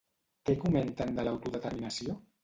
Què 0.49 0.53
comenten 0.61 1.11
de 1.19 1.25
l'autodeterminació? 1.27 2.17